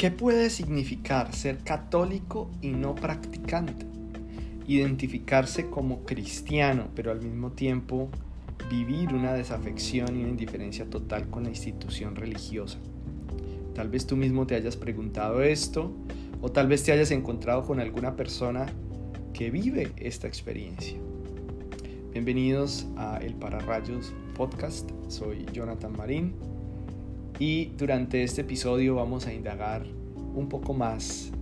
¿Qué 0.00 0.10
puede 0.10 0.48
significar 0.48 1.34
ser 1.34 1.58
católico 1.58 2.50
y 2.62 2.68
no 2.68 2.94
practicante? 2.94 3.84
Identificarse 4.66 5.68
como 5.68 6.06
cristiano, 6.06 6.88
pero 6.96 7.10
al 7.10 7.20
mismo 7.20 7.52
tiempo 7.52 8.08
vivir 8.70 9.12
una 9.12 9.34
desafección 9.34 10.16
y 10.16 10.20
una 10.20 10.30
indiferencia 10.30 10.88
total 10.88 11.28
con 11.28 11.42
la 11.42 11.50
institución 11.50 12.16
religiosa. 12.16 12.78
Tal 13.74 13.90
vez 13.90 14.06
tú 14.06 14.16
mismo 14.16 14.46
te 14.46 14.54
hayas 14.54 14.78
preguntado 14.78 15.42
esto 15.42 15.92
o 16.40 16.50
tal 16.50 16.66
vez 16.66 16.82
te 16.82 16.92
hayas 16.92 17.10
encontrado 17.10 17.66
con 17.66 17.78
alguna 17.78 18.16
persona 18.16 18.64
que 19.34 19.50
vive 19.50 19.92
esta 19.98 20.26
experiencia. 20.26 20.96
Bienvenidos 22.14 22.86
a 22.96 23.18
El 23.18 23.34
Pararrayos 23.34 24.14
Podcast, 24.34 24.90
soy 25.08 25.44
Jonathan 25.52 25.92
Marín 25.94 26.32
y 27.40 27.72
durante 27.78 28.22
este 28.22 28.42
episodio 28.42 28.96
vamos 28.96 29.26
a 29.26 29.32
indagar 29.32 29.86
un 30.34 30.46
poco 30.50 30.74
más 30.74 31.32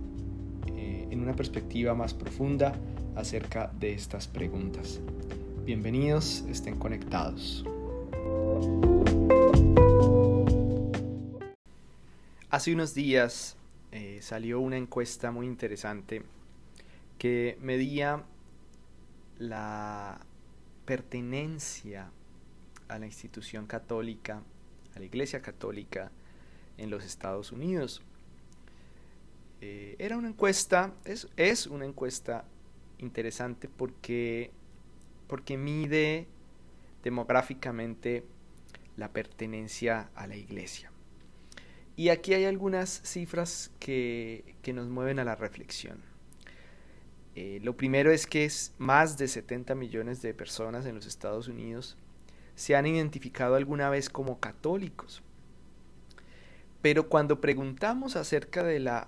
eh, 0.67 1.05
en 1.11 1.19
una 1.19 1.35
perspectiva 1.35 1.93
más 1.93 2.13
profunda 2.13 2.73
acerca 3.17 3.69
de 3.77 3.91
estas 3.93 4.25
preguntas. 4.25 5.01
Bienvenidos, 5.65 6.45
estén 6.47 6.79
conectados. 6.79 7.65
Hace 12.49 12.73
unos 12.73 12.93
días 12.93 13.57
eh, 13.91 14.19
salió 14.21 14.61
una 14.61 14.77
encuesta 14.77 15.31
muy 15.31 15.47
interesante 15.47 16.23
que 17.17 17.57
medía 17.59 18.23
la 19.37 20.21
pertenencia 20.85 22.09
a 22.87 22.99
la 22.99 23.05
institución 23.05 23.67
católica, 23.67 24.43
la 24.99 25.05
Iglesia 25.05 25.41
Católica 25.41 26.11
en 26.77 26.89
los 26.89 27.03
Estados 27.03 27.51
Unidos. 27.51 28.01
Eh, 29.61 29.95
era 29.99 30.17
una 30.17 30.29
encuesta, 30.29 30.93
es, 31.05 31.27
es, 31.35 31.67
una 31.67 31.85
encuesta 31.85 32.45
interesante 32.99 33.67
porque, 33.67 34.51
porque 35.27 35.57
mide 35.57 36.27
demográficamente 37.03 38.23
la 38.95 39.11
pertenencia 39.11 40.09
a 40.15 40.27
la 40.27 40.35
iglesia. 40.35 40.91
Y 41.95 42.09
aquí 42.09 42.33
hay 42.33 42.45
algunas 42.45 43.01
cifras 43.03 43.71
que, 43.79 44.55
que 44.61 44.71
nos 44.71 44.87
mueven 44.87 45.19
a 45.19 45.25
la 45.25 45.35
reflexión. 45.35 46.01
Eh, 47.35 47.59
lo 47.61 47.75
primero 47.75 48.11
es 48.11 48.25
que 48.25 48.45
es 48.45 48.73
más 48.77 49.17
de 49.17 49.27
70 49.27 49.75
millones 49.75 50.21
de 50.21 50.33
personas 50.33 50.85
en 50.85 50.95
los 50.95 51.05
Estados 51.05 51.47
Unidos 51.47 51.97
se 52.59 52.75
han 52.75 52.85
identificado 52.85 53.55
alguna 53.55 53.89
vez 53.89 54.09
como 54.09 54.41
católicos. 54.41 55.23
Pero 56.81 57.07
cuando 57.07 57.39
preguntamos 57.39 58.17
acerca 58.17 58.63
de 58.63 58.79
la 58.79 59.07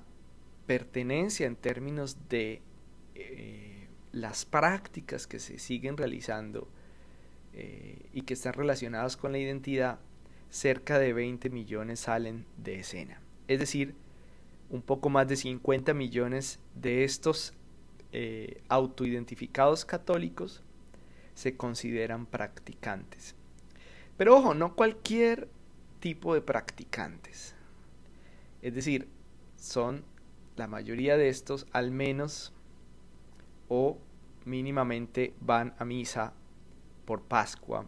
pertenencia 0.67 1.47
en 1.47 1.57
términos 1.57 2.16
de 2.29 2.61
eh, 3.13 3.89
las 4.13 4.45
prácticas 4.45 5.27
que 5.27 5.39
se 5.39 5.59
siguen 5.59 5.97
realizando 5.97 6.69
eh, 7.52 8.07
y 8.13 8.22
que 8.22 8.35
están 8.35 8.53
relacionadas 8.53 9.17
con 9.17 9.33
la 9.33 9.39
identidad, 9.39 9.99
cerca 10.49 10.97
de 10.97 11.11
20 11.11 11.49
millones 11.49 11.99
salen 11.99 12.45
de 12.55 12.79
escena. 12.79 13.19
Es 13.49 13.59
decir, 13.59 13.95
un 14.69 14.81
poco 14.81 15.09
más 15.09 15.27
de 15.27 15.35
50 15.35 15.94
millones 15.94 16.61
de 16.73 17.03
estos 17.03 17.53
eh, 18.13 18.61
autoidentificados 18.69 19.83
católicos 19.83 20.63
se 21.33 21.57
consideran 21.57 22.25
practicantes. 22.25 23.35
Pero 24.22 24.38
ojo, 24.38 24.53
no 24.53 24.75
cualquier 24.75 25.50
tipo 26.00 26.36
de 26.36 26.41
practicantes. 26.41 27.55
Es 28.61 28.75
decir, 28.75 29.08
son 29.55 30.05
la 30.58 30.67
mayoría 30.67 31.17
de 31.17 31.28
estos 31.28 31.66
al 31.72 31.89
menos 31.89 32.53
o 33.68 33.97
mínimamente 34.45 35.34
van 35.41 35.73
a 35.79 35.85
misa 35.85 36.35
por 37.06 37.23
Pascua 37.23 37.88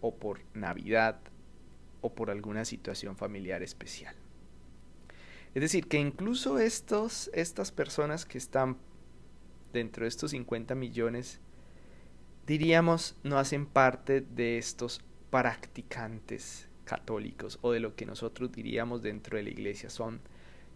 o 0.00 0.14
por 0.14 0.40
Navidad 0.54 1.20
o 2.00 2.14
por 2.14 2.30
alguna 2.30 2.64
situación 2.64 3.14
familiar 3.14 3.62
especial. 3.62 4.16
Es 5.54 5.60
decir, 5.60 5.88
que 5.88 5.98
incluso 5.98 6.58
estos, 6.58 7.30
estas 7.34 7.70
personas 7.70 8.24
que 8.24 8.38
están 8.38 8.78
dentro 9.74 10.04
de 10.04 10.08
estos 10.08 10.30
50 10.30 10.74
millones, 10.74 11.38
diríamos, 12.46 13.14
no 13.24 13.38
hacen 13.38 13.66
parte 13.66 14.22
de 14.22 14.56
estos 14.56 15.02
practicantes 15.30 16.68
católicos 16.84 17.58
o 17.62 17.72
de 17.72 17.80
lo 17.80 17.94
que 17.94 18.06
nosotros 18.06 18.50
diríamos 18.50 19.02
dentro 19.02 19.36
de 19.36 19.42
la 19.42 19.50
iglesia 19.50 19.90
son 19.90 20.20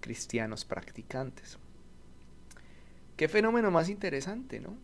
cristianos 0.01 0.65
practicantes. 0.65 1.59
Qué 3.17 3.29
fenómeno 3.29 3.71
más 3.71 3.89
interesante, 3.89 4.61
¿no? 4.61 4.77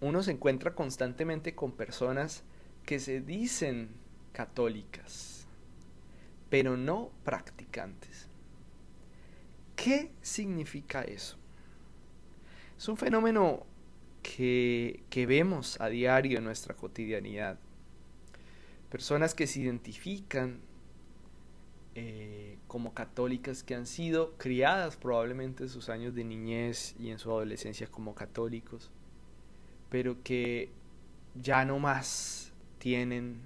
Uno 0.00 0.22
se 0.22 0.32
encuentra 0.32 0.74
constantemente 0.74 1.54
con 1.54 1.72
personas 1.72 2.44
que 2.84 3.00
se 3.00 3.20
dicen 3.20 3.90
católicas, 4.32 5.46
pero 6.50 6.76
no 6.76 7.10
practicantes. 7.24 8.28
¿Qué 9.76 10.10
significa 10.22 11.02
eso? 11.02 11.36
Es 12.76 12.88
un 12.88 12.96
fenómeno 12.96 13.66
que, 14.22 15.02
que 15.10 15.26
vemos 15.26 15.80
a 15.80 15.88
diario 15.88 16.38
en 16.38 16.44
nuestra 16.44 16.74
cotidianidad. 16.74 17.58
Personas 18.90 19.34
que 19.34 19.46
se 19.46 19.60
identifican 19.60 20.60
eh, 21.94 22.58
como 22.68 22.94
católicas 22.94 23.62
que 23.62 23.74
han 23.74 23.86
sido 23.86 24.34
criadas 24.36 24.96
probablemente 24.96 25.64
en 25.64 25.68
sus 25.68 25.88
años 25.88 26.14
de 26.14 26.24
niñez 26.24 26.94
y 26.98 27.10
en 27.10 27.18
su 27.18 27.30
adolescencia 27.30 27.88
como 27.88 28.14
católicos, 28.14 28.90
pero 29.90 30.22
que 30.22 30.70
ya 31.34 31.64
no 31.64 31.78
más 31.78 32.52
tienen 32.78 33.40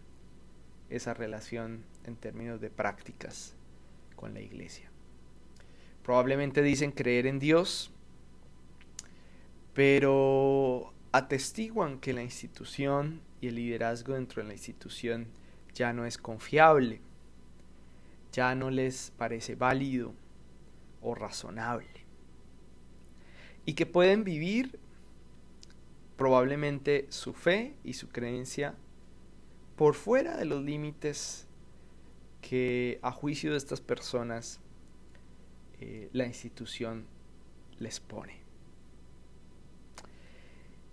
esa 0.91 1.15
relación 1.15 1.85
en 2.05 2.17
términos 2.17 2.61
de 2.61 2.71
prácticas 2.71 3.55
con 4.17 4.35
la 4.35 4.41
iglesia. 4.41 4.91
Probablemente 6.03 6.63
dicen 6.63 6.93
creer 6.93 7.27
en 7.27 7.39
Dios, 7.39 7.91
pero 9.73 10.93
atestiguan 11.13 12.01
que 12.01 12.13
la 12.13 12.23
institución 12.23 13.21
y 13.43 13.49
el 13.49 13.57
liderazgo 13.57 14.15
dentro 14.15 14.41
de 14.41 14.49
la 14.49 14.55
institución 14.55 15.27
ya 15.75 15.93
no 15.93 16.07
es 16.07 16.17
confiable 16.17 17.03
ya 18.33 18.55
no 18.55 18.71
les 18.71 19.13
parece 19.17 19.55
válido 19.55 20.15
o 21.03 21.15
razonable. 21.15 21.87
Y 23.65 23.75
que 23.75 23.87
pueden 23.87 24.25
vivir 24.25 24.81
probablemente 26.17 27.07
su 27.11 27.33
fe 27.33 27.77
y 27.85 27.93
su 27.93 28.09
creencia 28.09 28.75
por 29.77 29.95
fuera 29.95 30.37
de 30.37 30.47
los 30.47 30.63
límites 30.63 31.47
que 32.41 32.99
a 33.03 33.13
juicio 33.13 33.53
de 33.53 33.59
estas 33.59 33.81
personas 33.81 34.61
eh, 35.81 36.09
la 36.13 36.27
institución 36.27 37.07
les 37.79 38.01
pone. 38.01 38.41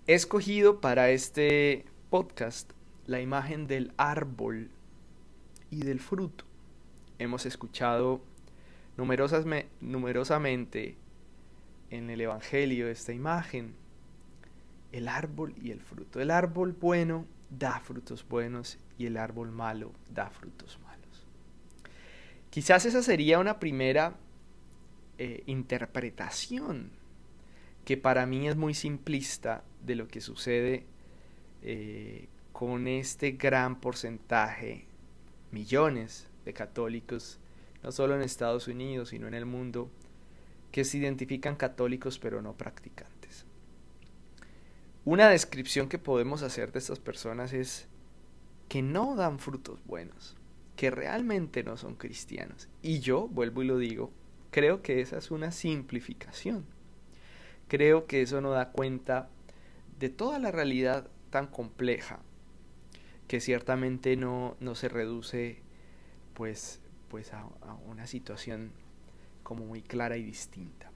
He 0.08 0.14
escogido 0.14 0.82
para 0.82 1.10
este 1.10 1.86
podcast 2.10 2.72
la 3.06 3.22
imagen 3.22 3.68
del 3.68 3.94
árbol 3.98 4.70
y 5.70 5.84
del 5.84 6.00
fruto 6.00 6.46
hemos 7.20 7.46
escuchado 7.46 8.22
numerosas, 8.98 9.46
numerosamente 9.82 10.96
en 11.92 12.10
el 12.10 12.22
Evangelio 12.22 12.88
esta 12.88 13.14
imagen, 13.14 13.76
el 14.92 15.08
árbol 15.08 15.54
y 15.62 15.72
el 15.72 15.82
fruto. 15.82 16.20
El 16.20 16.32
árbol 16.32 16.74
bueno 16.74 17.26
da 17.50 17.80
frutos 17.80 18.28
buenos 18.28 18.80
y 18.98 19.06
el 19.06 19.18
árbol 19.18 19.52
malo 19.52 19.92
da 20.10 20.30
frutos 20.30 20.80
malos. 20.84 21.28
Quizás 22.50 22.86
esa 22.86 23.04
sería 23.04 23.40
una 23.40 23.60
primera 23.60 24.16
eh, 25.18 25.44
interpretación 25.46 26.92
que 27.86 27.98
para 27.98 28.26
mí 28.26 28.48
es 28.48 28.56
muy 28.56 28.74
simplista 28.74 29.64
de 29.86 29.96
lo 29.96 30.08
que 30.08 30.22
sucede 30.22 30.86
eh, 31.62 32.28
con 32.52 32.88
este 32.88 33.32
gran 33.32 33.80
porcentaje, 33.80 34.86
millones 35.52 36.28
de 36.46 36.54
católicos, 36.54 37.40
no 37.84 37.92
solo 37.92 38.16
en 38.16 38.22
Estados 38.22 38.68
Unidos, 38.68 39.10
sino 39.10 39.28
en 39.28 39.34
el 39.34 39.46
mundo, 39.46 39.90
que 40.72 40.84
se 40.84 40.98
identifican 40.98 41.56
católicos 41.56 42.20
pero 42.20 42.42
no 42.42 42.54
practicantes. 42.54 43.46
Una 45.06 45.30
descripción 45.30 45.90
que 45.90 45.98
podemos 45.98 46.44
hacer 46.44 46.72
de 46.72 46.80
estas 46.80 47.00
personas 47.00 47.54
es 47.54 47.88
que 48.68 48.82
no 48.82 49.16
dan 49.16 49.40
frutos 49.40 49.84
buenos, 49.86 50.36
que 50.76 50.92
realmente 50.92 51.64
no 51.64 51.78
son 51.78 51.96
cristianos. 51.96 52.70
Y 52.82 53.00
yo, 53.00 53.28
vuelvo 53.28 53.64
y 53.64 53.68
lo 53.68 53.78
digo, 53.78 54.12
creo 54.52 54.82
que 54.82 55.02
esa 55.02 55.18
es 55.18 55.32
una 55.32 55.52
simplificación. 55.52 56.66
Creo 57.68 58.06
que 58.06 58.22
eso 58.22 58.42
no 58.42 58.52
da 58.52 58.72
cuenta 58.72 59.30
de 60.00 60.10
toda 60.10 60.40
la 60.40 60.52
realidad 60.52 61.08
tan 61.30 61.48
compleja 61.48 62.20
que 63.28 63.40
ciertamente 63.40 64.16
no, 64.16 64.58
no 64.60 64.76
se 64.76 64.90
reduce 64.90 65.62
pues, 66.34 66.82
pues 67.10 67.34
a, 67.34 67.46
una 67.86 68.08
situación 68.08 68.72
como 69.44 69.66
muy 69.66 69.82
clara 69.82 70.18
y 70.18 70.24
distinta. 70.24 70.92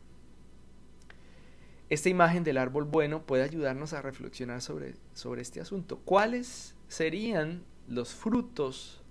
Esta 1.89 2.09
imagen 2.09 2.43
del 2.43 2.57
árbol 2.57 2.85
bueno 2.85 3.23
puede 3.23 3.43
ayudarnos 3.43 3.93
a 3.93 4.01
reflexionar 4.01 4.61
sobre, 4.61 4.95
sobre 5.13 5.43
este 5.43 5.61
asunto. 5.61 5.99
¿Cuáles 5.99 6.75
serían 6.87 7.63
los 7.87 8.15
frutos 8.15 9.03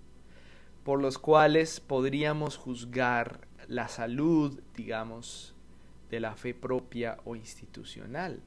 por 0.83 1.01
los 1.01 1.19
cuales 1.19 1.79
podríamos 1.79 2.57
juzgar 2.57 3.47
la 3.69 3.87
salud, 3.87 4.61
digamos, 4.75 5.55
de 6.11 6.19
la 6.19 6.35
fe 6.35 6.55
propia 6.55 7.19
o 7.25 7.37
institucional? 7.37 8.43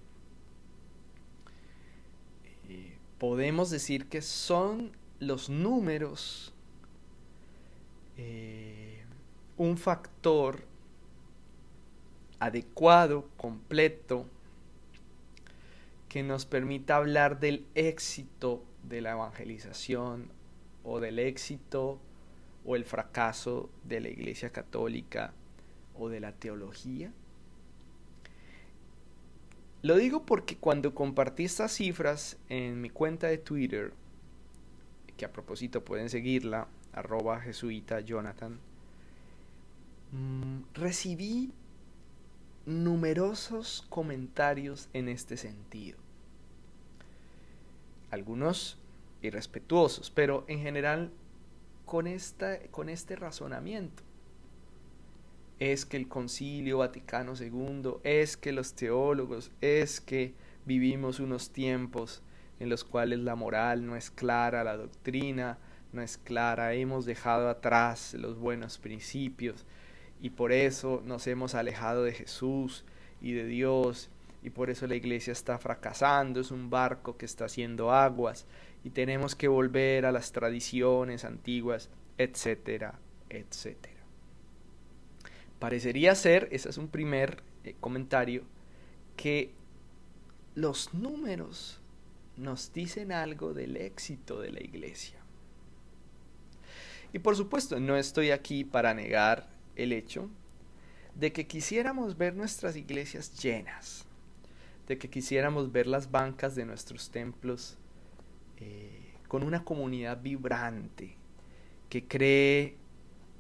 Eh, 2.68 2.98
podemos 3.18 3.70
decir 3.70 4.08
que 4.08 4.22
son 4.22 4.92
los 5.20 5.50
números 5.50 6.54
eh, 8.18 9.04
un 9.58 9.78
factor 9.78 10.64
adecuado, 12.40 13.30
completo, 13.38 14.26
que 16.10 16.24
nos 16.24 16.46
permita 16.46 16.98
hablar 16.98 17.40
del 17.40 17.66
éxito 17.76 18.64
de 18.84 19.02
la 19.02 19.12
evangelización 19.12 20.30
o 20.84 21.00
del 21.00 21.20
éxito 21.20 22.00
o 22.66 22.76
el 22.76 22.86
fracaso 22.86 23.70
de 23.84 24.00
la 24.00 24.10
Iglesia 24.10 24.50
Católica 24.52 25.34
o 25.98 26.10
de 26.10 26.20
la 26.20 26.32
teología? 26.32 27.12
Lo 29.86 29.98
digo 29.98 30.26
porque 30.26 30.58
cuando 30.58 30.96
compartí 30.96 31.44
estas 31.46 31.74
cifras 31.74 32.38
en 32.50 32.82
mi 32.82 32.90
cuenta 32.90 33.28
de 33.28 33.38
Twitter, 33.38 33.94
que 35.16 35.26
a 35.26 35.32
propósito 35.32 35.86
pueden 35.86 36.10
seguirla, 36.10 36.68
arroba 36.92 37.40
jesuita 37.40 38.00
Jonathan, 38.00 38.58
mm, 40.12 40.74
recibí 40.74 41.54
numerosos 42.66 43.86
comentarios 43.90 44.90
en 44.94 45.08
este 45.08 45.38
sentido. 45.38 46.00
Algunos 48.10 48.80
irrespetuosos, 49.22 50.10
pero 50.10 50.46
en 50.48 50.62
general 50.62 51.12
con, 51.86 52.08
esta, 52.08 52.58
con 52.72 52.90
este 52.90 53.16
razonamiento. 53.18 54.02
Es 55.60 55.86
que 55.86 55.98
el 55.98 56.08
concilio 56.08 56.80
Vaticano 56.80 57.34
II, 57.40 57.96
es 58.04 58.36
que 58.38 58.52
los 58.52 58.74
teólogos, 58.74 59.52
es 59.62 60.02
que 60.02 60.34
vivimos 60.66 61.20
unos 61.20 61.52
tiempos 61.52 62.22
en 62.60 62.70
los 62.70 62.84
cuales 62.84 63.20
la 63.20 63.36
moral 63.36 63.86
no 63.86 63.96
es 63.96 64.12
clara, 64.12 64.64
la 64.64 64.78
doctrina 64.78 65.58
no 65.94 66.02
es 66.02 66.18
clara, 66.18 66.74
hemos 66.74 67.06
dejado 67.06 67.50
atrás 67.50 68.14
los 68.16 68.38
buenos 68.38 68.78
principios 68.78 69.66
y 70.22 70.32
por 70.32 70.52
eso 70.52 71.02
nos 71.06 71.28
hemos 71.28 71.56
alejado 71.56 72.04
de 72.04 72.14
Jesús 72.14 72.84
y 73.22 73.34
de 73.34 73.46
Dios 73.46 74.10
y 74.44 74.50
por 74.50 74.70
eso 74.70 74.88
la 74.88 74.96
iglesia 74.96 75.34
está 75.34 75.58
fracasando, 75.58 76.40
es 76.40 76.52
un 76.52 76.70
barco 76.70 77.18
que 77.18 77.26
está 77.26 77.46
haciendo 77.46 77.92
aguas 77.92 78.46
y 78.84 78.92
tenemos 78.92 79.36
que 79.36 79.48
volver 79.48 80.06
a 80.06 80.12
las 80.12 80.32
tradiciones 80.32 81.26
antiguas, 81.26 81.90
etcétera, 82.18 83.00
etcétera. 83.30 83.95
Parecería 85.66 86.14
ser, 86.14 86.48
ese 86.52 86.70
es 86.70 86.78
un 86.78 86.90
primer 86.90 87.42
eh, 87.64 87.74
comentario, 87.80 88.44
que 89.18 89.50
los 90.54 90.94
números 90.94 91.82
nos 92.38 92.72
dicen 92.72 93.12
algo 93.12 93.52
del 93.56 93.76
éxito 93.76 94.40
de 94.42 94.52
la 94.52 94.62
iglesia. 94.62 95.18
Y 97.14 97.18
por 97.18 97.36
supuesto, 97.36 97.80
no 97.80 97.98
estoy 97.98 98.30
aquí 98.30 98.64
para 98.64 98.94
negar 98.94 99.50
el 99.76 99.92
hecho 99.92 100.30
de 101.16 101.34
que 101.34 101.48
quisiéramos 101.48 102.16
ver 102.16 102.36
nuestras 102.36 102.76
iglesias 102.76 103.36
llenas, 103.42 104.06
de 104.86 105.00
que 105.00 105.10
quisiéramos 105.10 105.72
ver 105.72 105.88
las 105.88 106.12
bancas 106.12 106.54
de 106.54 106.66
nuestros 106.66 107.10
templos 107.10 107.80
eh, 108.58 109.16
con 109.28 109.42
una 109.42 109.64
comunidad 109.64 110.22
vibrante 110.22 111.16
que 111.90 112.08
cree 112.08 112.76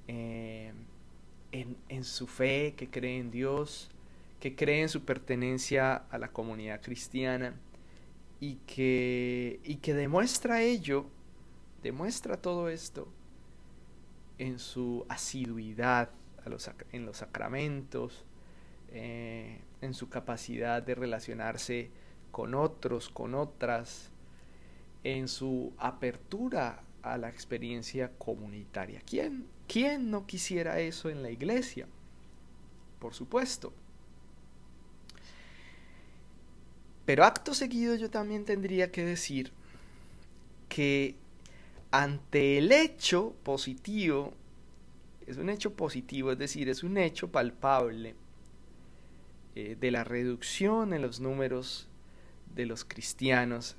eh, 0.07 0.73
en, 1.61 2.03
su 2.03 2.27
fe, 2.27 2.73
que 2.75 2.89
cree 2.89 3.19
en 3.19 3.31
Dios, 3.31 3.89
que 4.39 4.55
cree 4.55 4.81
en 4.81 4.89
su 4.89 5.05
pertenencia 5.05 5.95
a 5.95 6.17
la 6.17 6.29
comunidad 6.29 6.81
cristiana 6.81 7.55
y 8.39 8.55
que, 8.67 9.59
y 9.63 9.75
que 9.77 9.93
demuestra 9.93 10.61
ello, 10.61 11.05
demuestra 11.81 12.37
todo 12.37 12.69
esto 12.69 13.07
en 14.37 14.59
su 14.59 15.05
asiduidad 15.07 16.09
a 16.45 16.49
los, 16.49 16.69
en 16.91 17.05
los 17.05 17.17
sacramentos, 17.17 18.25
eh, 18.91 19.61
en 19.81 19.93
su 19.93 20.09
capacidad 20.09 20.83
de 20.83 20.95
relacionarse 20.95 21.89
con 22.31 22.53
otros, 22.53 23.09
con 23.09 23.33
otras, 23.33 24.11
en 25.03 25.27
su 25.27 25.73
apertura 25.77 26.83
a 27.01 27.17
la 27.17 27.29
experiencia 27.29 28.11
comunitaria. 28.17 29.01
¿Quién, 29.05 29.45
¿Quién 29.67 30.11
no 30.11 30.25
quisiera 30.25 30.79
eso 30.79 31.09
en 31.09 31.23
la 31.23 31.31
iglesia? 31.31 31.87
Por 32.99 33.13
supuesto. 33.13 33.73
Pero 37.05 37.23
acto 37.23 37.53
seguido 37.53 37.95
yo 37.95 38.09
también 38.09 38.45
tendría 38.45 38.91
que 38.91 39.05
decir 39.05 39.51
que 40.69 41.15
ante 41.91 42.57
el 42.57 42.71
hecho 42.71 43.35
positivo, 43.43 44.33
es 45.27 45.37
un 45.37 45.49
hecho 45.49 45.73
positivo, 45.73 46.31
es 46.31 46.37
decir, 46.37 46.67
es 46.67 46.83
un 46.83 46.97
hecho 46.97 47.31
palpable 47.31 48.15
eh, 49.55 49.77
de 49.79 49.91
la 49.91 50.03
reducción 50.03 50.93
en 50.93 51.01
los 51.01 51.19
números 51.19 51.87
de 52.55 52.65
los 52.65 52.83
cristianos, 52.85 53.75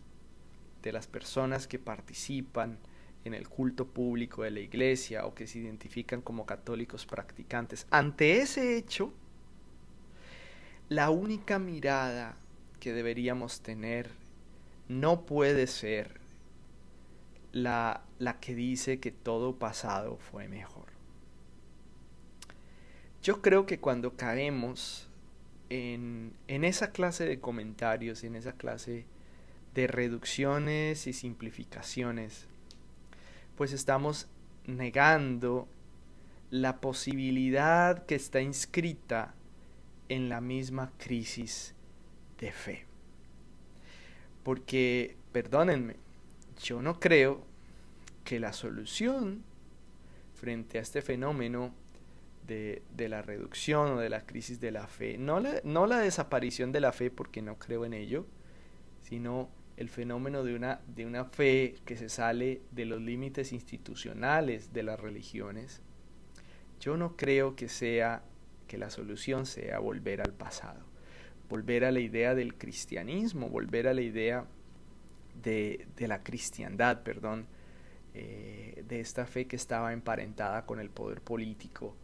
de 0.83 0.93
las 0.93 1.07
personas 1.07 1.67
que 1.67 1.79
participan 1.79 2.79
en 3.27 3.35
el 3.35 3.49
culto 3.49 3.87
público 3.87 4.45
de 4.45 4.53
la 4.53 4.61
iglesia 4.61 5.27
o 5.27 5.35
que 5.35 5.47
se 5.47 5.59
identifican 5.59 6.23
como 6.23 6.47
católicos 6.47 7.07
practicantes. 7.07 7.87
Ante 7.91 8.39
ese 8.39 8.77
hecho, 8.77 9.13
la 10.89 11.11
única 11.11 11.59
mirada 11.59 12.37
que 12.79 12.93
deberíamos 12.93 13.61
tener 13.61 14.11
no 14.89 15.27
puede 15.27 15.67
ser 15.67 16.21
la, 17.51 18.03
la 18.21 18.39
que 18.39 18.55
dice 18.55 19.01
que 19.01 19.11
todo 19.11 19.57
pasado 19.57 20.19
fue 20.19 20.47
mejor. 20.47 20.87
Yo 23.23 23.43
creo 23.43 23.67
que 23.67 23.81
cuando 23.81 24.17
caemos 24.17 25.09
en, 25.69 26.33
en 26.47 26.63
esa 26.63 26.93
clase 26.93 27.25
de 27.25 27.41
comentarios, 27.41 28.23
en 28.23 28.37
esa 28.37 28.53
clase 28.53 29.05
de 29.75 29.89
reducciones 29.89 31.09
y 31.09 31.13
simplificaciones, 31.13 32.47
pues 33.57 33.73
estamos 33.73 34.29
negando 34.67 35.69
la 36.51 36.81
posibilidad 36.81 38.07
que 38.07 38.15
está 38.15 38.41
inscrita 38.41 39.35
en 40.09 40.29
la 40.29 40.41
misma 40.41 40.93
crisis 40.99 41.75
de 42.39 42.53
fe. 42.53 42.87
Porque, 44.43 45.17
perdónenme, 45.33 45.97
yo 46.63 46.81
no 46.83 47.01
creo 47.01 47.45
que 48.25 48.39
la 48.39 48.53
solución 48.53 49.43
frente 50.35 50.79
a 50.79 50.83
este 50.83 51.03
fenómeno 51.03 51.75
de, 52.47 52.83
la 52.97 53.23
reducción 53.23 53.93
o 53.93 53.99
de 53.99 54.09
la 54.09 54.25
crisis 54.25 54.61
de 54.61 54.71
la 54.71 54.87
fe, 54.87 55.19
no 55.19 55.41
la, 55.41 55.61
no 55.65 55.87
la 55.87 55.99
desaparición 55.99 56.71
de 56.71 56.81
la 56.81 56.93
fe 56.93 57.11
porque 57.11 57.43
no 57.43 57.59
creo 57.59 57.85
en 57.85 57.95
ello, 57.95 58.27
sino 59.03 59.49
el 59.77 59.89
fenómeno 59.89 60.43
de 60.43 60.55
una, 60.55 60.81
de 60.87 61.07
una 61.07 61.25
fe 61.25 61.75
que 61.85 61.97
se 61.97 62.09
sale 62.09 62.63
de 62.71 62.87
los 62.87 63.01
límites 63.01 63.53
institucionales 63.53 64.73
de 64.73 64.83
las 64.83 64.99
religiones, 64.99 65.83
yo 66.81 66.97
no 66.97 67.17
creo 67.17 67.57
que 67.57 67.69
sea 67.69 68.23
que 68.69 68.79
la 68.79 68.91
solución 68.91 69.47
sea 69.47 69.79
volver 69.79 70.21
al 70.21 70.33
pasado 70.33 70.87
volver 71.49 71.85
a 71.85 71.93
la 71.93 72.01
idea 72.01 72.35
del 72.35 72.55
cristianismo, 72.55 73.49
volver 73.49 73.89
a 73.89 73.95
la 73.95 74.03
idea 74.03 74.47
de, 75.43 75.87
la 75.99 76.23
cristiandad, 76.23 77.03
perdón, 77.03 77.47
eh, 78.15 78.85
de 78.89 79.01
esta 79.01 79.27
fe 79.27 79.47
que 79.47 79.57
estaba 79.57 79.93
emparentada 79.93 80.65
con 80.67 80.81
el 80.81 80.91
poder 80.91 81.21
político 81.21 81.95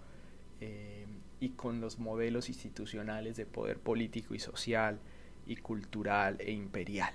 eh, 0.61 1.07
y 1.41 1.51
con 1.51 1.81
los 1.81 1.99
modelos 1.99 2.49
institucionales 2.49 3.37
de 3.37 3.47
poder 3.47 3.79
político 3.79 4.35
y 4.35 4.39
social 4.39 5.01
y 5.47 5.57
cultural 5.57 6.37
e 6.39 6.53
imperial. 6.53 7.15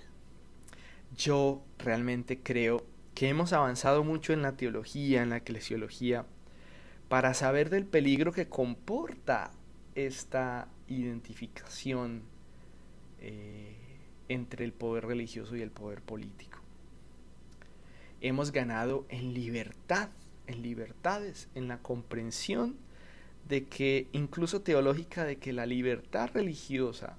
Yo 1.16 1.64
realmente 1.80 2.40
creo 2.40 2.86
que 3.16 3.30
hemos 3.30 3.54
avanzado 3.54 4.04
mucho 4.04 4.34
en 4.34 4.42
la 4.42 4.58
teología, 4.58 5.24
en 5.24 5.30
la 5.30 5.38
eclesiología, 5.38 6.26
para 7.10 7.34
saber 7.34 7.70
del 7.70 7.86
peligro 7.86 8.32
que 8.32 8.48
comporta 8.48 9.52
esta 9.96 10.68
identificación 10.88 12.22
eh, 13.20 13.76
entre 14.30 14.66
el 14.66 14.74
poder 14.74 15.06
religioso 15.06 15.56
y 15.56 15.62
el 15.62 15.72
poder 15.72 16.02
político. 16.02 16.60
Hemos 18.22 18.52
ganado 18.52 19.06
en 19.10 19.34
libertad, 19.34 20.10
en 20.48 20.62
libertades, 20.62 21.50
en 21.56 21.68
la 21.68 21.80
comprensión 21.80 22.76
de 23.48 23.66
que, 23.66 24.08
incluso 24.12 24.62
teológica, 24.62 25.24
de 25.24 25.38
que 25.38 25.54
la 25.54 25.66
libertad 25.66 26.30
religiosa 26.34 27.18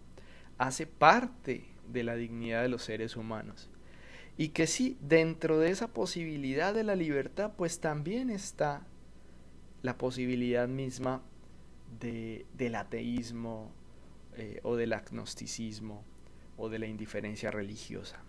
hace 0.59 0.87
parte 0.87 1.65
de 1.91 2.05
la 2.05 2.17
dignidad 2.17 2.63
de 2.63 2.69
los 2.69 2.83
seres 2.83 3.17
humanos. 3.17 3.71
Y 4.39 4.51
que 4.51 4.69
sí, 4.69 4.97
dentro 5.01 5.59
de 5.59 5.71
esa 5.71 5.89
posibilidad 5.89 6.73
de 6.73 6.85
la 6.85 6.95
libertad, 6.95 7.53
pues 7.57 7.81
también 7.81 8.31
está 8.31 8.87
la 9.83 9.99
posibilidad 9.99 10.69
misma 10.69 11.23
de, 12.01 12.47
del 12.57 12.77
ateísmo 12.77 13.73
eh, 14.37 14.61
o 14.63 14.77
del 14.77 14.93
agnosticismo 14.93 16.05
o 16.57 16.69
de 16.69 16.79
la 16.79 16.87
indiferencia 16.87 17.51
religiosa. 17.51 18.23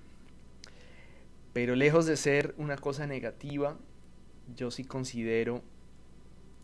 Pero 1.53 1.75
lejos 1.75 2.07
de 2.07 2.17
ser 2.17 2.55
una 2.57 2.77
cosa 2.77 3.05
negativa, 3.05 3.77
yo 4.55 4.71
sí 4.71 4.83
considero 4.83 5.61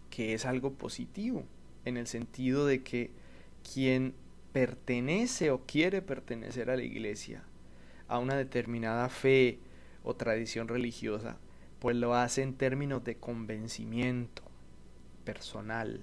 que 0.09 0.33
es 0.33 0.45
algo 0.45 0.73
positivo, 0.73 1.43
en 1.85 1.97
el 1.97 2.07
sentido 2.07 2.65
de 2.65 2.81
que 2.81 3.11
quien 3.73 4.15
pertenece 4.53 5.51
o 5.51 5.65
quiere 5.65 6.01
pertenecer 6.01 6.69
a 6.69 6.77
la 6.77 6.83
iglesia, 6.83 7.43
a 8.07 8.19
una 8.19 8.35
determinada 8.35 9.09
fe 9.09 9.59
o 10.03 10.15
tradición 10.15 10.67
religiosa, 10.67 11.37
pues 11.79 11.95
lo 11.95 12.15
hace 12.15 12.41
en 12.41 12.55
términos 12.55 13.03
de 13.03 13.17
convencimiento 13.17 14.43
personal 15.23 16.01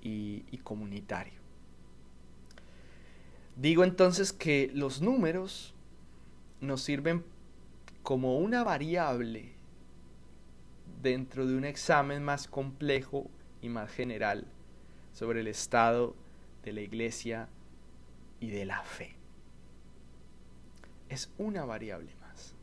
y, 0.00 0.44
y 0.50 0.58
comunitario. 0.58 1.40
Digo 3.56 3.84
entonces 3.84 4.32
que 4.32 4.70
los 4.74 5.00
números 5.00 5.74
nos 6.60 6.82
sirven 6.82 7.24
como 8.02 8.38
una 8.38 8.62
variable 8.62 9.52
dentro 11.02 11.46
de 11.46 11.56
un 11.56 11.64
examen 11.64 12.22
más 12.22 12.48
complejo 12.48 13.30
y 13.62 13.68
más 13.68 13.90
general 13.90 14.46
sobre 15.12 15.40
el 15.40 15.48
estado 15.48 16.14
de 16.62 16.72
la 16.72 16.82
iglesia 16.82 17.48
y 18.40 18.50
de 18.50 18.64
la 18.66 18.82
fe. 18.82 19.15
Es 21.08 21.30
una 21.38 21.64
variable 21.64 22.14
más. 22.20 22.54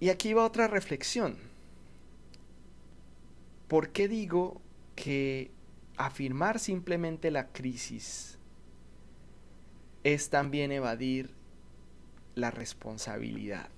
Y 0.00 0.10
aquí 0.10 0.32
va 0.32 0.44
otra 0.44 0.68
reflexión. 0.68 1.36
¿Por 3.66 3.90
qué 3.90 4.08
digo 4.08 4.60
que 4.94 5.50
afirmar 5.98 6.60
simplemente 6.60 7.30
la 7.30 7.48
crisis 7.48 8.38
es 10.04 10.30
también 10.30 10.72
evadir 10.72 11.34
la 12.34 12.50
responsabilidad. 12.50 13.68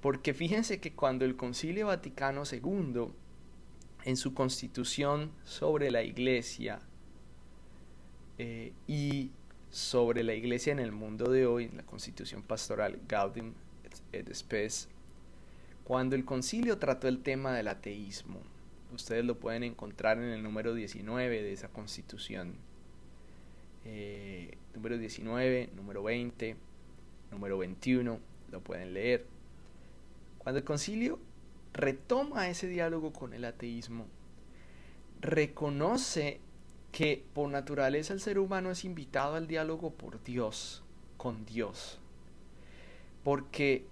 Porque 0.00 0.34
fíjense 0.34 0.78
que 0.78 0.92
cuando 0.92 1.24
el 1.24 1.36
Concilio 1.36 1.88
Vaticano 1.88 2.42
II, 2.50 3.08
en 4.04 4.16
su 4.16 4.32
constitución 4.32 5.32
sobre 5.42 5.90
la 5.90 6.02
Iglesia 6.02 6.80
eh, 8.38 8.72
y 8.86 9.32
sobre 9.70 10.22
la 10.22 10.34
Iglesia 10.34 10.72
en 10.72 10.78
el 10.78 10.92
mundo 10.92 11.30
de 11.30 11.46
hoy, 11.46 11.68
la 11.68 11.82
constitución 11.82 12.42
pastoral 12.42 12.98
Gaudium 13.06 13.52
et 14.12 14.32
Spes, 14.34 14.88
cuando 15.84 16.16
el 16.16 16.24
concilio 16.24 16.78
trató 16.78 17.08
el 17.08 17.22
tema 17.22 17.54
del 17.54 17.68
ateísmo, 17.68 18.40
ustedes 18.92 19.24
lo 19.24 19.38
pueden 19.38 19.62
encontrar 19.62 20.18
en 20.18 20.30
el 20.30 20.42
número 20.42 20.74
19 20.74 21.42
de 21.42 21.52
esa 21.52 21.68
constitución, 21.68 22.56
eh, 23.84 24.56
número 24.74 24.98
19, 24.98 25.70
número 25.74 26.02
20, 26.02 26.56
número 27.30 27.58
21, 27.58 28.20
lo 28.50 28.60
pueden 28.60 28.94
leer. 28.94 29.26
Cuando 30.38 30.58
el 30.58 30.64
concilio 30.64 31.18
retoma 31.72 32.48
ese 32.48 32.68
diálogo 32.68 33.12
con 33.12 33.32
el 33.32 33.44
ateísmo, 33.44 34.06
reconoce 35.20 36.40
que 36.92 37.24
por 37.34 37.50
naturaleza 37.50 38.12
el 38.12 38.20
ser 38.20 38.38
humano 38.38 38.70
es 38.70 38.84
invitado 38.84 39.34
al 39.34 39.46
diálogo 39.46 39.90
por 39.90 40.22
Dios, 40.24 40.82
con 41.16 41.44
Dios. 41.44 41.98
Porque 43.24 43.84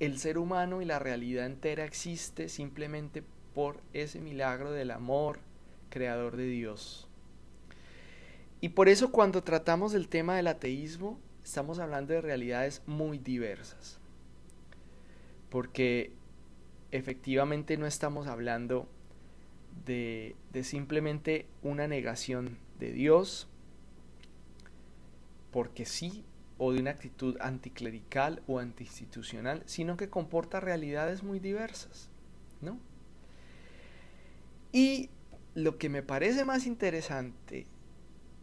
el 0.00 0.18
ser 0.18 0.38
humano 0.38 0.82
y 0.82 0.84
la 0.84 0.98
realidad 0.98 1.46
entera 1.46 1.84
existe 1.84 2.48
simplemente 2.48 3.22
por 3.54 3.80
ese 3.92 4.20
milagro 4.20 4.72
del 4.72 4.90
amor 4.90 5.38
creador 5.90 6.36
de 6.36 6.46
Dios. 6.46 7.08
Y 8.60 8.70
por 8.70 8.88
eso 8.88 9.12
cuando 9.12 9.42
tratamos 9.44 9.92
del 9.92 10.08
tema 10.08 10.36
del 10.36 10.46
ateísmo, 10.46 11.18
estamos 11.44 11.78
hablando 11.78 12.14
de 12.14 12.20
realidades 12.20 12.82
muy 12.86 13.18
diversas. 13.18 13.98
Porque 15.50 16.12
efectivamente 16.90 17.76
no 17.76 17.86
estamos 17.86 18.26
hablando 18.26 18.88
de, 19.84 20.36
simplemente 20.62 21.46
una 21.62 21.86
negación 21.88 22.58
de 22.78 22.92
Dios, 22.92 23.48
porque 25.50 25.84
sí, 25.86 26.24
o 26.58 26.72
de 26.72 26.80
una 26.80 26.90
actitud 26.90 27.36
anticlerical 27.40 28.42
o 28.46 28.58
antiinstitucional, 28.58 29.62
sino 29.66 29.96
que 29.96 30.08
comporta 30.08 30.60
realidades 30.60 31.22
muy 31.22 31.40
diversas, 31.40 32.10
¿no? 32.60 32.78
Y 34.72 35.10
lo 35.54 35.78
que 35.78 35.88
me 35.88 36.02
parece 36.02 36.44
más 36.44 36.66
interesante 36.66 37.66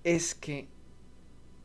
es 0.04 0.34
que 0.36 0.68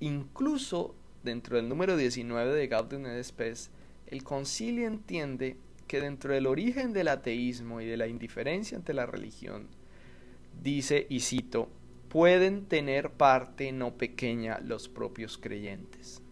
incluso 0.00 0.94
dentro 1.22 1.56
del 1.56 1.68
número 1.68 1.96
19 1.96 2.54
de 2.54 2.66
Gaudium 2.66 3.06
et 3.06 3.70
el 4.06 4.22
concilio 4.24 4.86
entiende 4.86 5.56
que 5.86 6.00
dentro 6.00 6.34
del 6.34 6.46
origen 6.46 6.92
del 6.92 7.08
ateísmo 7.08 7.80
y 7.80 7.86
de 7.86 7.96
la 7.96 8.06
indiferencia 8.06 8.76
ante 8.76 8.94
la 8.94 9.06
religión, 9.06 9.68
dice, 10.62 11.06
y 11.08 11.20
cito, 11.20 11.68
pueden 12.08 12.66
tener 12.66 13.10
parte 13.10 13.72
no 13.72 13.96
pequeña 13.96 14.58
los 14.60 14.88
propios 14.88 15.38
creyentes. 15.38 16.22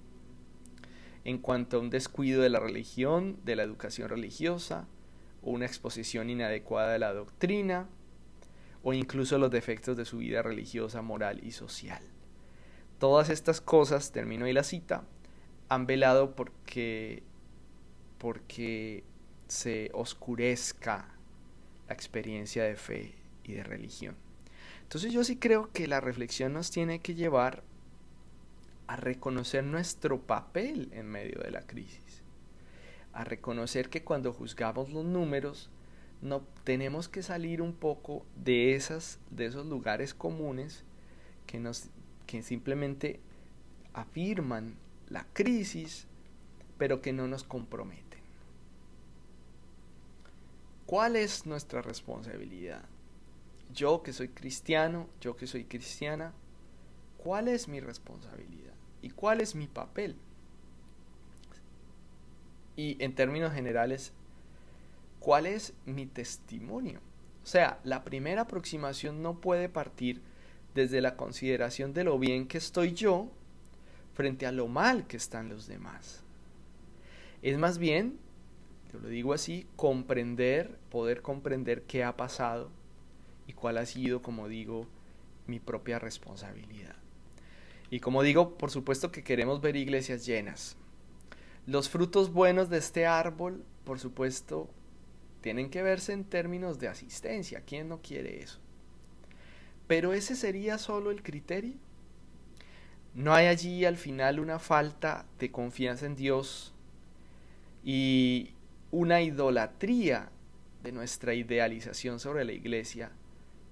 En 1.25 1.38
cuanto 1.38 1.76
a 1.76 1.80
un 1.80 1.90
descuido 1.90 2.42
de 2.42 2.50
la 2.50 2.61
religión, 2.61 3.38
de 3.44 3.56
la 3.56 3.62
educación 3.62 4.08
religiosa, 4.08 4.87
o 5.42 5.50
una 5.50 5.66
exposición 5.66 6.30
inadecuada 6.30 6.92
de 6.92 6.99
la 6.99 7.12
doctrina, 7.12 7.88
o 8.82 8.92
incluso 8.92 9.38
los 9.38 9.50
defectos 9.50 9.96
de 9.96 10.04
su 10.04 10.18
vida 10.18 10.42
religiosa, 10.42 11.02
moral 11.02 11.40
y 11.42 11.52
social. 11.52 12.02
Todas 12.99 13.30
estas 13.30 13.61
cosas, 13.61 14.12
termino 14.12 14.44
ahí 14.44 14.52
la 14.52 14.62
cita, 14.62 15.04
han 15.68 15.87
velado 15.87 16.37
porque, 16.37 17.23
porque 18.18 19.04
se 19.48 19.90
oscurezca 19.92 21.08
la 21.88 21.94
experiencia 21.94 22.64
de 22.64 22.76
fe 22.76 23.14
y 23.44 23.52
de 23.52 23.62
religión. 23.62 24.16
Entonces 24.82 25.12
yo 25.12 25.24
sí 25.24 25.36
creo 25.36 25.70
que 25.72 25.88
la 25.88 26.00
reflexión 26.00 26.52
nos 26.52 26.70
tiene 26.70 27.00
que 27.00 27.14
llevar 27.14 27.62
a 28.86 28.96
reconocer 28.96 29.64
nuestro 29.64 30.20
papel 30.20 30.90
en 30.92 31.06
medio 31.06 31.40
de 31.42 31.50
la 31.50 31.62
crisis, 31.62 32.22
a 33.12 33.24
reconocer 33.24 33.88
que 33.88 34.04
cuando 34.04 34.32
juzgamos 34.32 34.90
los 34.90 35.04
números 35.04 35.70
no 36.20 36.42
tenemos 36.64 37.08
que 37.08 37.22
salir 37.22 37.60
un 37.60 37.74
poco 37.74 38.24
de 38.36 38.74
esas 38.74 39.18
de 39.30 39.46
esos 39.46 39.66
lugares 39.66 40.14
comunes 40.14 40.84
que 41.46 41.58
nos 41.58 41.88
que 42.26 42.42
simplemente 42.42 43.20
afirman 43.92 44.76
la 45.08 45.26
crisis 45.32 46.06
pero 46.78 47.00
que 47.00 47.12
no 47.12 47.28
nos 47.28 47.44
comprometen. 47.44 48.03
¿Cuál 50.86 51.16
es 51.16 51.46
nuestra 51.46 51.82
responsabilidad? 51.82 52.84
Yo 53.72 54.02
que 54.02 54.12
soy 54.12 54.28
cristiano, 54.28 55.08
yo 55.20 55.36
que 55.36 55.46
soy 55.46 55.64
cristiana, 55.64 56.32
¿cuál 57.16 57.48
es 57.48 57.68
mi 57.68 57.80
responsabilidad? 57.80 58.74
¿Y 59.02 59.10
cuál 59.10 59.40
es 59.40 59.54
mi 59.54 59.66
papel? 59.66 60.16
Y 62.76 63.02
en 63.02 63.14
términos 63.14 63.52
generales, 63.52 64.12
¿Cuál 65.24 65.46
es 65.46 65.72
mi 65.86 66.04
testimonio? 66.04 67.00
O 67.42 67.46
sea, 67.46 67.80
la 67.82 68.04
primera 68.04 68.42
aproximación 68.42 69.22
no 69.22 69.40
puede 69.40 69.70
partir 69.70 70.20
desde 70.74 71.00
la 71.00 71.16
consideración 71.16 71.94
de 71.94 72.04
lo 72.04 72.18
bien 72.18 72.46
que 72.46 72.58
estoy 72.58 72.92
yo 72.92 73.30
frente 74.12 74.44
a 74.44 74.52
lo 74.52 74.68
mal 74.68 75.06
que 75.06 75.16
están 75.16 75.48
los 75.48 75.66
demás. 75.66 76.22
Es 77.40 77.56
más 77.56 77.78
bien, 77.78 78.18
lo 79.00 79.08
digo 79.08 79.32
así, 79.32 79.66
comprender, 79.76 80.78
poder 80.90 81.22
comprender 81.22 81.82
qué 81.82 82.04
ha 82.04 82.16
pasado 82.16 82.70
y 83.46 83.52
cuál 83.52 83.78
ha 83.78 83.86
sido, 83.86 84.22
como 84.22 84.48
digo, 84.48 84.86
mi 85.46 85.60
propia 85.60 85.98
responsabilidad. 85.98 86.96
Y 87.90 88.00
como 88.00 88.22
digo, 88.22 88.56
por 88.56 88.70
supuesto 88.70 89.12
que 89.12 89.22
queremos 89.22 89.60
ver 89.60 89.76
iglesias 89.76 90.26
llenas. 90.26 90.76
Los 91.66 91.88
frutos 91.88 92.32
buenos 92.32 92.68
de 92.70 92.78
este 92.78 93.06
árbol, 93.06 93.64
por 93.84 93.98
supuesto, 93.98 94.68
tienen 95.40 95.70
que 95.70 95.82
verse 95.82 96.12
en 96.12 96.24
términos 96.24 96.78
de 96.78 96.88
asistencia. 96.88 97.62
¿Quién 97.66 97.88
no 97.88 98.00
quiere 98.00 98.42
eso? 98.42 98.58
Pero 99.86 100.14
ese 100.14 100.36
sería 100.36 100.78
solo 100.78 101.10
el 101.10 101.22
criterio. 101.22 101.74
No 103.14 103.32
hay 103.34 103.46
allí 103.46 103.84
al 103.84 103.96
final 103.96 104.40
una 104.40 104.58
falta 104.58 105.26
de 105.38 105.52
confianza 105.52 106.06
en 106.06 106.16
Dios 106.16 106.74
y 107.84 108.53
una 108.94 109.22
idolatría 109.22 110.30
de 110.84 110.92
nuestra 110.92 111.34
idealización 111.34 112.20
sobre 112.20 112.44
la 112.44 112.52
iglesia 112.52 113.10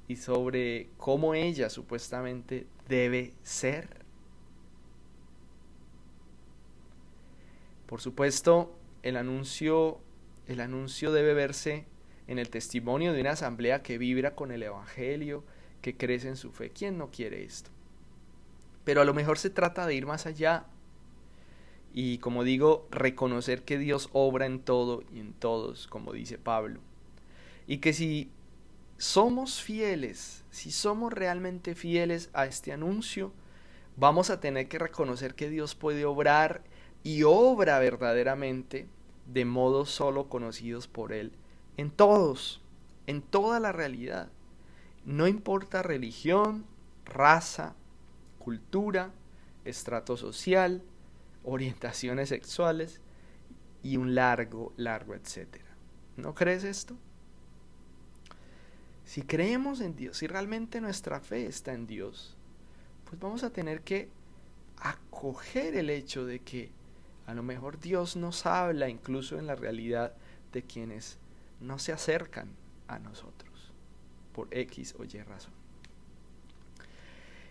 y 0.09 0.17
sobre 0.17 0.89
cómo 0.97 1.35
ella 1.35 1.71
supuestamente 1.71 2.67
debe 2.89 3.33
ser. 3.45 4.03
Por 7.87 8.01
supuesto, 8.01 8.75
el 9.05 9.17
anuncio, 9.17 10.01
el 10.49 10.61
anuncio 10.61 11.13
debe 11.13 11.35
verse 11.35 11.87
en 12.27 12.41
el 12.41 12.51
testimonio 12.51 13.13
de 13.13 13.21
una 13.21 13.31
asamblea 13.33 13.85
que 13.85 13.99
vibra 13.99 14.35
con 14.35 14.51
el 14.51 14.65
Evangelio, 14.65 15.45
que 15.83 15.97
crece 15.97 16.29
en 16.29 16.37
su 16.37 16.51
fe. 16.51 16.71
¿Quién 16.71 16.99
no 16.99 17.13
quiere 17.13 17.45
esto? 17.45 17.71
Pero 18.83 19.03
a 19.03 19.05
lo 19.05 19.15
mejor 19.15 19.39
se 19.39 19.51
trata 19.51 19.87
de 19.87 19.95
ir 19.95 20.05
más 20.05 20.27
allá 20.27 20.67
y, 21.93 22.19
como 22.19 22.45
digo, 22.45 22.87
reconocer 22.91 23.63
que 23.63 23.79
Dios 23.79 24.09
obra 24.13 24.47
en 24.47 24.61
todo 24.61 25.03
y 25.13 25.21
en 25.21 25.33
todos, 25.33 25.87
como 25.87 26.13
dice 26.13 26.39
Pablo. 26.39 26.81
Y 27.67 27.79
que 27.79 27.93
si 27.93 28.31
somos 28.97 29.61
fieles, 29.61 30.45
si 30.51 30.71
somos 30.71 31.13
realmente 31.13 31.75
fieles 31.75 32.31
a 32.33 32.47
este 32.47 32.73
anuncio, 32.73 33.33
vamos 33.97 34.31
a 34.31 34.41
tener 34.41 34.69
que 34.69 34.79
reconocer 34.79 35.35
que 35.35 35.51
Dios 35.51 35.75
puede 35.75 36.05
obrar 36.05 36.63
y 37.03 37.25
obra 37.25 37.79
verdaderamente 37.79 38.87
de 39.27 39.45
modos 39.45 39.91
solo 39.91 40.29
conocidos 40.29 40.89
por 40.89 41.13
Él 41.13 41.33
en 41.77 41.91
todos, 41.91 42.61
en 43.07 43.23
toda 43.23 43.61
la 43.61 43.73
realidad. 43.73 44.29
No 45.05 45.27
importa 45.27 45.83
religión, 45.83 46.65
raza, 47.05 47.75
cultura, 48.39 49.11
estrato 49.65 50.17
social, 50.17 50.83
orientaciones 51.45 52.29
sexuales 52.29 53.01
y 53.83 53.97
un 53.97 54.15
largo, 54.15 54.73
largo 54.77 55.15
etcétera. 55.15 55.65
¿No 56.17 56.35
crees 56.35 56.65
esto? 56.65 56.97
Si 59.05 59.23
creemos 59.23 59.81
en 59.81 59.97
Dios, 59.97 60.17
si 60.19 60.27
realmente 60.27 60.81
nuestra 60.81 61.21
fe 61.21 61.47
está 61.47 61.73
en 61.73 61.87
Dios, 61.87 62.37
pues 63.05 63.21
vamos 63.21 63.43
a 63.43 63.51
tener 63.51 63.83
que 63.83 64.09
acoger 64.79 65.77
el 65.77 65.91
hecho 65.91 66.25
de 66.25 66.41
que 66.41 66.71
a 67.27 67.35
lo 67.35 67.43
mejor 67.43 67.79
Dios 67.79 68.17
nos 68.17 68.47
habla 68.47 68.89
incluso 68.89 69.39
en 69.39 69.47
la 69.47 69.55
realidad 69.55 70.15
de 70.53 70.63
quienes 70.63 71.19
no 71.61 71.79
se 71.79 71.93
acercan 71.93 72.49
a 72.89 72.99
nosotros 72.99 73.73
por 74.33 74.49
X 74.51 74.95
o 74.99 75.05
Y 75.05 75.23
razón. 75.23 75.53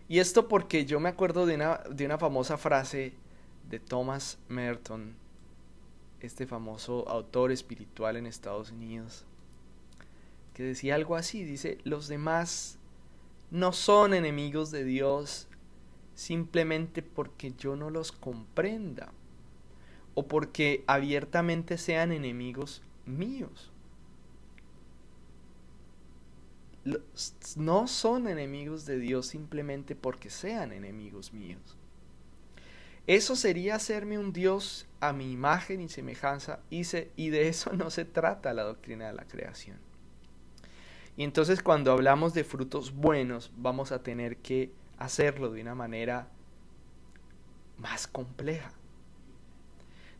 Y 0.08 0.20
esto 0.20 0.48
porque 0.48 0.86
yo 0.86 1.00
me 1.00 1.10
acuerdo 1.10 1.46
de 1.46 1.56
una, 1.56 1.78
de 1.90 2.06
una 2.06 2.18
famosa 2.18 2.58
frase 2.58 3.14
de 3.72 3.80
Thomas 3.80 4.38
Merton, 4.50 5.16
este 6.20 6.46
famoso 6.46 7.08
autor 7.08 7.51
espiritual 7.51 8.18
en 8.18 8.28
Estados 8.28 8.70
Unidos, 8.72 9.25
que 10.54 10.62
decía 10.62 10.96
algo 10.96 11.16
así, 11.16 11.46
dice, 11.46 11.78
los 11.86 12.10
demás 12.10 12.78
no 13.50 13.72
son 13.72 14.13
enemigos 14.13 14.72
de 14.72 14.84
Dios 14.84 15.48
simplemente 16.16 17.01
porque 17.01 17.54
yo 17.58 17.78
no 17.78 17.90
los 17.90 18.12
comprenda 18.12 19.13
o 20.16 20.28
porque 20.28 20.84
abiertamente 20.86 21.78
sean 21.78 22.12
enemigos 22.12 22.84
míos. 23.06 23.72
No 27.56 27.88
son 27.88 28.28
enemigos 28.28 28.86
de 28.86 29.00
Dios 29.00 29.28
simplemente 29.28 29.96
porque 29.96 30.30
sean 30.30 30.74
enemigos 30.74 31.32
míos. 31.32 31.78
Eso 33.08 33.36
sería 33.36 33.75
hacerme 33.75 34.17
un 34.20 34.31
Dios 34.31 34.88
a 35.00 35.13
mi 35.13 35.31
imagen 35.31 35.81
y 35.81 35.89
semejanza 35.89 36.60
y, 36.70 36.84
y 37.15 37.29
de 37.29 37.48
eso 37.48 37.74
no 37.74 37.89
se 37.89 38.05
trata 38.05 38.53
la 38.53 38.63
doctrina 38.63 39.08
de 39.08 39.13
la 39.13 39.25
creación. 39.25 39.77
Y 41.17 41.24
entonces 41.24 41.61
cuando 41.61 41.92
hablamos 41.92 42.33
de 42.33 42.44
frutos 42.44 42.94
buenos 42.94 43.51
vamos 43.57 43.92
a 43.92 44.01
tener 44.03 44.37
que 44.37 44.72
hacerlo 44.98 45.51
de 45.51 45.61
una 45.61 45.75
manera 45.75 46.29
más 47.77 48.07
compleja 48.07 48.72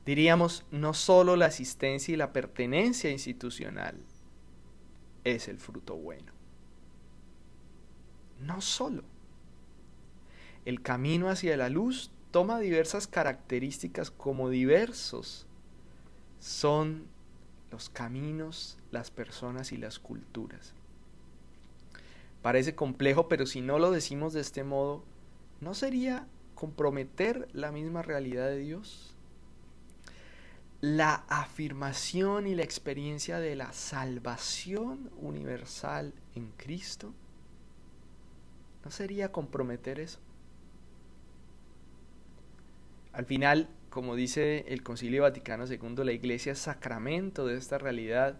diríamos, 0.06 0.66
no 0.72 0.94
solo 0.94 1.36
la 1.36 1.48
asistencia 1.48 2.14
y 2.14 2.18
la 2.18 2.34
pertenencia 2.34 3.12
institucional 3.12 3.98
es 5.24 5.48
el 5.48 5.58
fruto 5.58 5.96
bueno. 5.96 6.32
No 8.40 8.62
solo. 8.62 9.04
El 10.66 10.82
camino 10.82 11.30
hacia 11.30 11.58
la 11.58 11.70
luz 11.70 12.12
toma 12.32 12.60
diversas 12.60 13.08
características 13.08 14.12
como 14.12 14.50
diversos 14.50 15.46
son 16.40 17.06
los 17.72 17.90
caminos, 17.90 18.78
las 18.92 19.12
personas 19.12 19.72
y 19.72 19.78
las 19.78 20.00
culturas. 20.00 20.74
Parece 22.42 22.74
complejo, 22.74 23.28
pero 23.28 23.46
si 23.46 23.62
no 23.62 23.78
lo 23.78 23.92
decimos 23.92 24.34
de 24.34 24.42
este 24.42 24.64
modo, 24.64 25.04
¿no 25.60 25.74
sería 25.74 26.28
comprometer 26.56 27.48
la 27.54 27.72
misma 27.72 28.02
realidad 28.02 28.48
de 28.48 28.58
Dios? 28.58 29.16
la 30.82 31.24
afirmación 31.30 32.48
y 32.48 32.56
la 32.56 32.64
experiencia 32.64 33.40
de 33.40 33.56
la 33.56 33.72
salvación 33.72 35.12
universal 35.22 36.14
en 36.34 36.52
Cristo? 36.58 37.14
¿No 38.84 38.90
sería 38.90 39.32
comprometer 39.32 40.00
eso? 40.00 40.20
Al 43.14 43.26
final, 43.26 43.70
como 43.90 44.16
dice 44.16 44.66
el 44.70 44.84
Concilio 44.84 45.24
Vaticano 45.24 45.66
II, 45.66 46.04
la 46.06 46.14
Iglesia 46.14 46.54
es 46.54 46.60
sacramento 46.60 47.46
de 47.46 47.58
esta 47.58 47.78
realidad 47.78 48.40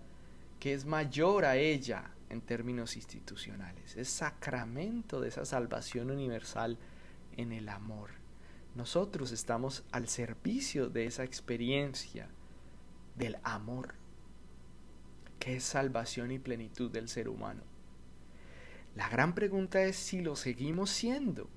que 0.60 0.74
es 0.74 0.86
mayor 0.86 1.44
a 1.44 1.58
ella 1.58 2.12
en 2.30 2.42
términos 2.42 2.96
institucionales. 2.96 3.98
Es 3.98 4.10
sacramento 4.10 5.20
de 5.20 5.28
esa 5.28 5.44
salvación 5.44 6.12
universal 6.12 6.78
en 7.36 7.52
el 7.52 7.68
amor. 7.68 8.12
Nosotros 8.76 9.32
estamos 9.32 9.84
al 9.92 10.08
servicio 10.08 10.90
de 10.90 11.06
esa 11.06 11.26
experiencia 11.26 12.30
del 13.18 13.38
amor, 13.44 13.96
que 15.40 15.58
es 15.58 15.64
salvación 15.64 16.32
y 16.32 16.40
plenitud 16.40 16.90
del 16.90 17.10
ser 17.10 17.28
humano. 17.28 17.64
La 18.96 19.10
gran 19.10 19.36
pregunta 19.36 19.84
es 19.84 19.98
si 19.98 20.22
lo 20.22 20.38
seguimos 20.38 20.90
siendo. 20.90 21.50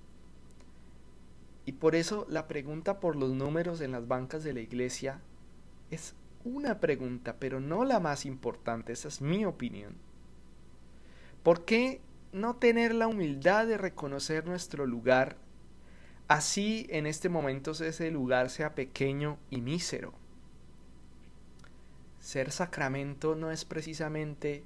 Y 1.66 1.72
por 1.72 1.94
eso 1.94 2.26
la 2.28 2.46
pregunta 2.46 3.00
por 3.00 3.16
los 3.16 3.32
números 3.32 3.80
en 3.80 3.92
las 3.92 4.06
bancas 4.06 4.44
de 4.44 4.52
la 4.52 4.60
iglesia 4.60 5.20
es 5.90 6.14
una 6.44 6.80
pregunta, 6.80 7.36
pero 7.38 7.60
no 7.60 7.84
la 7.84 8.00
más 8.00 8.26
importante, 8.26 8.92
esa 8.92 9.08
es 9.08 9.22
mi 9.22 9.44
opinión. 9.44 9.94
¿Por 11.42 11.64
qué 11.64 12.00
no 12.32 12.56
tener 12.56 12.94
la 12.94 13.06
humildad 13.06 13.66
de 13.66 13.78
reconocer 13.78 14.46
nuestro 14.46 14.86
lugar 14.86 15.36
Así 16.28 16.86
en 16.88 17.06
este 17.06 17.28
momento 17.28 17.72
ese 17.72 18.10
lugar 18.10 18.48
sea 18.48 18.74
pequeño 18.74 19.38
y 19.50 19.60
mísero. 19.60 20.14
Ser 22.18 22.50
sacramento 22.50 23.34
no 23.34 23.50
es 23.50 23.66
precisamente 23.66 24.64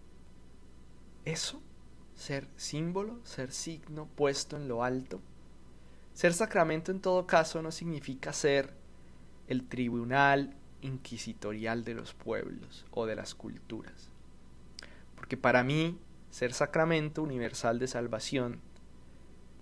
eso, 1.24 1.61
ser 2.14 2.46
símbolo, 2.56 3.18
ser 3.24 3.50
signo 3.50 4.06
puesto 4.06 4.56
en 4.56 4.68
lo 4.68 4.84
alto. 4.84 5.20
Ser 6.18 6.35
sacramento 6.35 6.90
en 6.90 6.98
todo 6.98 7.28
caso 7.28 7.62
no 7.62 7.70
significa 7.70 8.33
ser 8.33 8.74
el 9.46 9.68
tribunal 9.68 10.52
inquisitorial 10.83 11.85
de 11.85 11.94
los 11.94 12.12
pueblos 12.12 12.85
o 12.90 13.07
de 13.07 13.14
las 13.14 13.37
culturas. 13.37 14.11
Porque 15.14 15.37
para 15.37 15.62
mí, 15.62 15.96
ser 16.33 16.54
sacramento 16.54 17.22
universal 17.22 17.78
de 17.78 17.87
salvación 17.87 18.61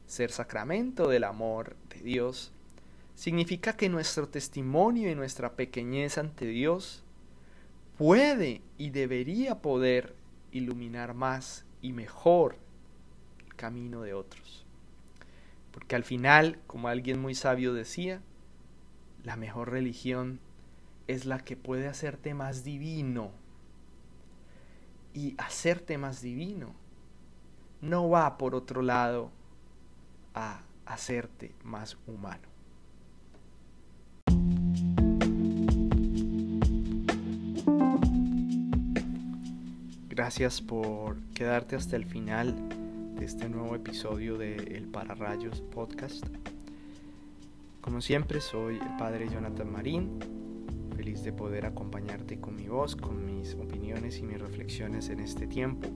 ser 0.07 0.33
sacramento 0.33 1.09
del 1.09 1.25
amor 1.25 1.77
de 1.91 2.01
Dios, 2.01 2.53
significa 3.15 3.77
que 3.77 3.91
nuestro 3.91 4.27
testimonio 4.27 5.11
y 5.11 5.15
nuestra 5.15 5.57
pequeñez 5.57 6.17
ante 6.17 6.47
Dios 6.47 7.05
puede 7.99 8.63
y 8.79 8.89
debería 8.89 9.61
poder 9.61 10.15
iluminar 10.53 11.13
más 11.13 11.67
y 11.83 11.93
mejor 11.93 12.57
el 13.45 13.55
camino 13.57 14.01
de 14.01 14.15
otros. 14.15 14.66
Porque 15.77 15.95
al 15.95 16.05
final, 16.05 16.59
como 16.67 16.89
alguien 16.89 17.21
muy 17.21 17.35
sabio 17.35 17.75
decía, 17.75 18.23
la 19.25 19.37
mejor 19.37 19.71
religión 19.71 20.41
es 21.07 21.27
la 21.27 21.41
que 21.41 21.55
puede 21.55 21.87
hacerte 21.87 22.33
más 22.33 22.65
divino. 22.65 23.31
Y 25.13 25.35
hacerte 25.37 25.99
más 25.99 26.23
divino 26.23 26.75
no 27.83 28.09
va 28.09 28.39
por 28.39 28.55
otro 28.55 28.81
lado 28.81 29.31
a 30.33 30.63
hacerte 30.87 31.55
más 31.63 31.99
humano. 32.07 32.49
Gracias 40.09 40.63
por 40.63 41.19
quedarte 41.35 41.77
hasta 41.77 41.97
el 41.97 42.07
final 42.07 42.86
de 43.19 43.25
este 43.25 43.49
nuevo 43.49 43.75
episodio 43.75 44.37
de 44.37 44.57
El 44.57 44.89
Pararrayos 44.89 45.63
Podcast. 45.63 46.27
Como 47.81 48.03
siempre, 48.03 48.43
soy 48.43 48.77
el 48.77 48.97
padre 48.99 49.27
Jonathan 49.29 49.73
Marín. 49.73 50.19
feliz 50.95 51.23
de 51.23 51.33
poder 51.33 51.65
acompañarte 51.65 52.41
con 52.41 52.57
mi 52.57 52.69
voz, 52.69 52.95
con 52.95 53.25
mis 53.25 53.55
opiniones 53.55 54.19
y 54.19 54.23
mis 54.23 54.39
reflexiones 54.39 55.09
en 55.09 55.21
este 55.21 55.47
tiempo. 55.47 55.89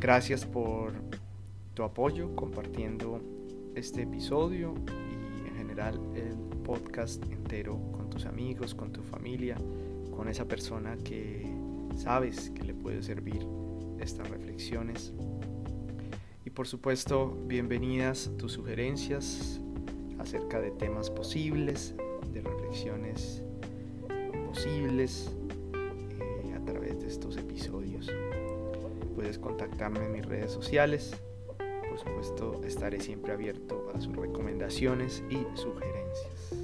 Gracias 0.00 0.46
por 0.46 0.92
tu 1.74 1.82
apoyo 1.82 2.36
compartiendo 2.36 3.20
este 3.74 4.02
episodio 4.02 4.74
y 4.86 5.48
en 5.48 5.56
general 5.56 6.00
el 6.14 6.36
podcast 6.62 7.24
entero 7.32 7.80
con 7.92 8.08
tus 8.08 8.24
amigos, 8.24 8.74
con 8.76 8.92
tu 8.92 9.02
familia, 9.02 9.56
con 10.16 10.28
esa 10.28 10.44
persona 10.44 10.96
que 10.96 11.44
sabes 11.96 12.50
que 12.50 12.62
le 12.62 12.74
puede 12.74 13.02
servir 13.02 13.44
estas 14.00 14.28
reflexiones. 14.30 15.12
Y 16.44 16.50
por 16.50 16.66
supuesto, 16.66 17.36
bienvenidas 17.46 18.30
tus 18.38 18.52
sugerencias 18.52 19.60
acerca 20.18 20.60
de 20.60 20.70
temas 20.70 21.10
posibles, 21.10 21.94
de 22.32 22.40
reflexiones 22.40 23.42
posibles 24.46 25.30
eh, 25.74 26.54
a 26.54 26.64
través 26.64 27.00
de 27.00 27.08
estos 27.08 27.36
episodios. 27.36 28.10
Puedes 29.14 29.38
contactarme 29.38 30.04
en 30.04 30.12
mis 30.12 30.26
redes 30.26 30.50
sociales. 30.50 31.14
Por 31.88 31.98
supuesto, 31.98 32.60
estaré 32.64 33.00
siempre 33.00 33.32
abierto 33.32 33.90
a 33.94 34.00
sus 34.00 34.16
recomendaciones 34.16 35.22
y 35.30 35.46
sugerencias. 35.56 36.54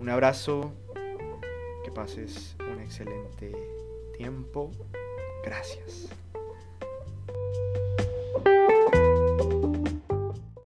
Un 0.00 0.08
abrazo, 0.08 0.72
que 1.84 1.90
pases 1.90 2.56
un 2.60 2.80
excelente 2.80 3.52
tiempo. 4.16 4.70
Gracias. 5.46 6.08